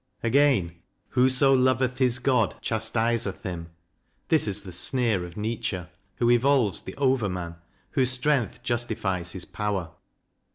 [0.23, 3.69] Again, "Whoso loveth his God chastiseth him,"
[4.29, 5.83] this is the sneer of Nietzsche,
[6.15, 7.57] who evolves the" Overman,"
[7.91, 9.91] whose strength justifies his power.